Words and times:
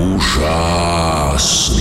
Ужасно. 0.00 1.76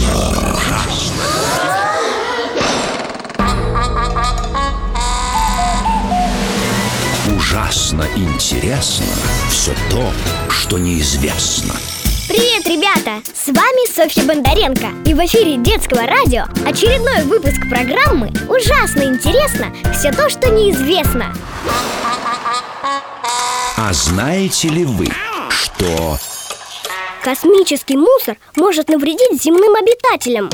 Ужасно 7.34 8.06
интересно 8.18 9.06
все 9.50 9.74
то, 9.90 10.12
что 10.50 10.78
неизвестно. 10.78 11.74
Привет, 12.28 12.68
ребята! 12.68 13.22
С 13.34 13.48
вами 13.48 13.90
Софья 13.90 14.26
Бондаренко 14.26 14.88
И 15.06 15.14
в 15.14 15.26
эфире 15.26 15.56
детского 15.56 16.02
радио 16.02 16.44
очередной 16.68 17.24
выпуск 17.24 17.70
программы 17.70 18.34
«Ужасно 18.50 19.04
интересно 19.04 19.74
все 19.98 20.12
то, 20.12 20.28
что 20.30 20.50
неизвестно» 20.50 21.34
А 23.78 23.94
знаете 23.94 24.68
ли 24.68 24.84
вы, 24.84 25.08
что... 25.50 26.20
Космический 27.24 27.98
мусор 27.98 28.38
может 28.56 28.88
навредить 28.88 29.44
земным 29.44 29.76
обитателям 29.76 30.50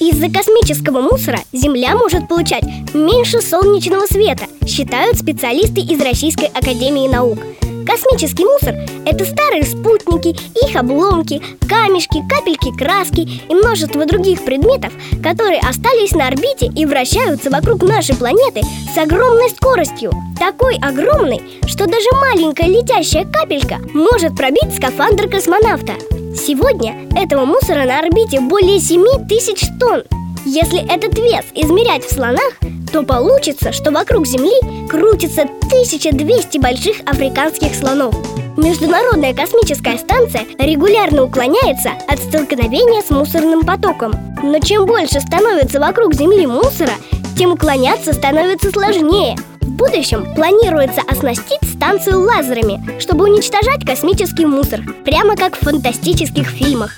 из-за 0.00 0.30
космического 0.30 1.00
мусора 1.00 1.40
Земля 1.52 1.94
может 1.94 2.26
получать 2.26 2.64
меньше 2.94 3.40
солнечного 3.40 4.06
света, 4.06 4.44
считают 4.66 5.18
специалисты 5.18 5.80
из 5.80 6.00
Российской 6.00 6.46
Академии 6.46 7.06
Наук. 7.06 7.38
Космический 7.86 8.44
мусор– 8.44 8.74
это 9.06 9.24
старые 9.24 9.64
спутники, 9.64 10.36
их 10.66 10.76
обломки, 10.76 11.42
камешки, 11.68 12.22
капельки 12.28 12.76
краски 12.76 13.28
и 13.48 13.54
множество 13.54 14.04
других 14.06 14.44
предметов, 14.44 14.92
которые 15.22 15.60
остались 15.60 16.12
на 16.12 16.28
орбите 16.28 16.66
и 16.66 16.84
вращаются 16.84 17.50
вокруг 17.50 17.82
нашей 17.82 18.16
планеты 18.16 18.62
с 18.94 18.98
огромной 18.98 19.50
скоростью. 19.50 20.12
Такой 20.38 20.76
огромной, 20.76 21.40
что 21.66 21.86
даже 21.86 22.06
маленькая 22.20 22.68
летящая 22.68 23.24
капелька 23.24 23.78
может 23.94 24.36
пробить 24.36 24.74
скафандр 24.76 25.28
космонавта. 25.28 25.94
Сегодня 26.36 27.08
этого 27.16 27.44
мусора 27.44 27.84
на 27.84 27.98
орбите 27.98 28.40
более 28.40 28.78
7 28.78 29.26
тысяч 29.28 29.62
тонн. 29.78 30.02
Если 30.46 30.80
этот 30.90 31.18
вес 31.18 31.44
измерять 31.54 32.04
в 32.04 32.12
слонах, 32.12 32.52
то 32.92 33.02
получится, 33.02 33.72
что 33.72 33.90
вокруг 33.90 34.26
Земли 34.26 34.88
крутится 34.88 35.42
1200 35.42 36.58
больших 36.58 36.96
африканских 37.04 37.74
слонов. 37.74 38.14
Международная 38.56 39.34
космическая 39.34 39.98
станция 39.98 40.46
регулярно 40.58 41.24
уклоняется 41.24 41.90
от 42.08 42.18
столкновения 42.18 43.02
с 43.02 43.10
мусорным 43.10 43.64
потоком. 43.64 44.12
Но 44.42 44.58
чем 44.60 44.86
больше 44.86 45.20
становится 45.20 45.78
вокруг 45.78 46.14
Земли 46.14 46.46
мусора, 46.46 46.92
тем 47.36 47.52
уклоняться 47.52 48.14
становится 48.14 48.70
сложнее. 48.70 49.36
В 49.60 49.70
будущем 49.70 50.34
планируется 50.34 51.02
оснастить 51.06 51.62
станцию 51.62 52.20
лазерами, 52.22 52.82
чтобы 52.98 53.24
уничтожать 53.24 53.84
космический 53.84 54.46
мусор, 54.46 54.80
прямо 55.04 55.36
как 55.36 55.56
в 55.56 55.60
фантастических 55.64 56.48
фильмах. 56.48 56.92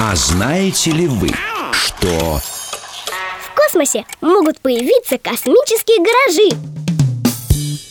А 0.00 0.14
знаете 0.14 0.92
ли 0.92 1.08
вы, 1.08 1.28
что... 1.72 2.40
В 3.42 3.56
космосе 3.56 4.04
могут 4.20 4.60
появиться 4.60 5.18
космические 5.18 5.98
гаражи. 5.98 6.56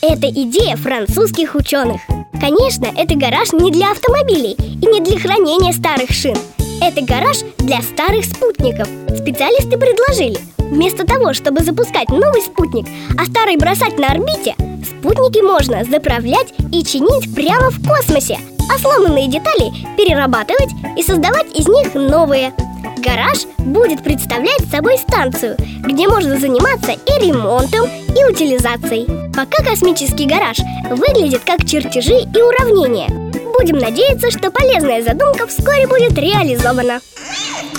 Это 0.01 0.29
идея 0.29 0.77
французских 0.77 1.55
ученых. 1.55 1.99
Конечно, 2.39 2.85
это 2.85 3.13
гараж 3.15 3.51
не 3.51 3.71
для 3.71 3.91
автомобилей 3.91 4.55
и 4.57 4.85
не 4.85 5.01
для 5.01 5.19
хранения 5.19 5.73
старых 5.73 6.11
шин. 6.11 6.37
Это 6.81 7.01
гараж 7.01 7.39
для 7.57 7.81
старых 7.81 8.23
спутников. 8.23 8.87
Специалисты 9.17 9.77
предложили, 9.77 10.39
вместо 10.59 11.05
того, 11.05 11.33
чтобы 11.33 11.61
запускать 11.61 12.07
новый 12.07 12.41
спутник, 12.41 12.85
а 13.19 13.25
старый 13.25 13.57
бросать 13.57 13.99
на 13.99 14.07
орбите, 14.07 14.55
спутники 14.85 15.43
можно 15.43 15.83
заправлять 15.83 16.53
и 16.71 16.85
чинить 16.85 17.35
прямо 17.35 17.69
в 17.69 17.85
космосе, 17.85 18.39
а 18.69 18.77
сломанные 18.79 19.27
детали 19.27 19.71
перерабатывать 19.95 20.69
и 20.97 21.03
создавать 21.03 21.47
из 21.53 21.67
них 21.67 21.93
новые. 21.93 22.53
Гараж 22.97 23.45
будет 23.59 24.03
представлять 24.03 24.69
собой 24.71 24.97
станцию, 24.97 25.55
где 25.79 26.07
можно 26.07 26.37
заниматься 26.39 26.91
и 26.91 27.25
ремонтом, 27.25 27.87
и 27.87 28.23
утилизацией. 28.25 29.07
Пока 29.33 29.63
космический 29.63 30.25
гараж 30.25 30.57
выглядит 30.89 31.43
как 31.45 31.65
чертежи 31.65 32.21
и 32.21 32.41
уравнения. 32.41 33.07
Будем 33.57 33.77
надеяться, 33.77 34.31
что 34.31 34.51
полезная 34.51 35.01
задумка 35.03 35.47
вскоре 35.47 35.87
будет 35.87 36.17
реализована. 36.17 36.99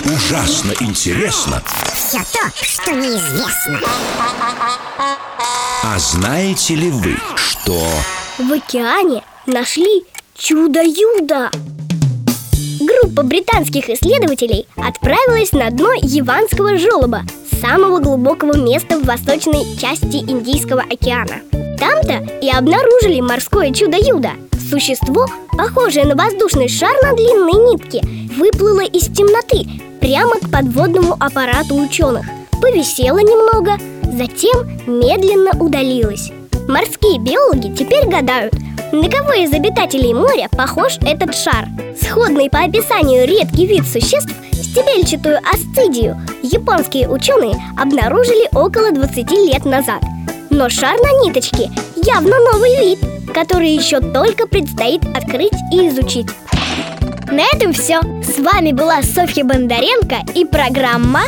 Ужасно 0.05 0.73
интересно 0.79 1.61
Все 1.93 2.19
то, 2.19 2.49
что 2.61 2.91
неизвестно 2.91 3.79
А 5.83 5.99
знаете 5.99 6.75
ли 6.75 6.89
вы, 6.89 7.17
что... 7.35 7.77
В 8.37 8.51
океане 8.53 9.23
нашли 9.45 10.03
чудо-юдо! 10.39 11.49
Группа 12.79 13.23
британских 13.23 13.89
исследователей 13.89 14.65
отправилась 14.77 15.51
на 15.51 15.69
дно 15.69 15.91
Яванского 16.01 16.77
желоба, 16.77 17.23
самого 17.61 17.99
глубокого 17.99 18.55
места 18.55 18.97
в 18.97 19.05
восточной 19.05 19.65
части 19.77 20.17
Индийского 20.17 20.81
океана. 20.81 21.41
Там-то 21.77 22.25
и 22.41 22.49
обнаружили 22.49 23.19
морское 23.19 23.73
чудо-юдо. 23.73 24.29
Существо, 24.69 25.25
похожее 25.57 26.05
на 26.05 26.15
воздушный 26.15 26.69
шар 26.69 26.95
на 27.03 27.13
длинной 27.13 27.73
нитке, 27.73 28.01
выплыло 28.37 28.85
из 28.85 29.07
темноты 29.07 29.67
прямо 29.99 30.35
к 30.35 30.49
подводному 30.49 31.17
аппарату 31.19 31.75
ученых. 31.75 32.25
Повисело 32.61 33.17
немного, 33.17 33.77
затем 34.03 34.67
медленно 34.87 35.51
удалилось. 35.61 36.31
Морские 36.69 37.19
биологи 37.19 37.75
теперь 37.75 38.07
гадают, 38.07 38.53
на 38.91 39.09
кого 39.09 39.33
из 39.33 39.53
обитателей 39.53 40.13
моря 40.13 40.49
похож 40.51 40.97
этот 41.01 41.35
шар? 41.35 41.67
Сходный 42.01 42.49
по 42.49 42.59
описанию 42.59 43.27
редкий 43.27 43.67
вид 43.67 43.85
существ, 43.85 44.33
стебельчатую 44.51 45.37
асцидию, 45.39 46.19
японские 46.41 47.07
ученые 47.07 47.55
обнаружили 47.77 48.47
около 48.51 48.91
20 48.91 49.31
лет 49.31 49.65
назад. 49.65 50.01
Но 50.49 50.69
шар 50.69 50.97
на 50.99 51.23
ниточке 51.23 51.69
явно 51.95 52.37
новый 52.51 52.79
вид, 52.79 52.99
который 53.33 53.69
еще 53.69 53.99
только 53.99 54.47
предстоит 54.47 55.03
открыть 55.15 55.53
и 55.71 55.87
изучить. 55.89 56.27
На 57.31 57.43
этом 57.53 57.73
все. 57.73 58.01
С 58.23 58.39
вами 58.39 58.71
была 58.71 59.03
Софья 59.03 59.43
Бондаренко 59.43 60.17
и 60.33 60.45
программа 60.45 61.21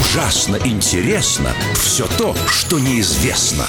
Ужасно 0.00 0.56
интересно 0.64 1.50
все 1.74 2.06
то, 2.16 2.34
что 2.48 2.78
неизвестно. 2.78 3.64